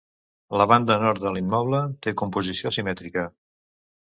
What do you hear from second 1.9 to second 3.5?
té composició simètrica.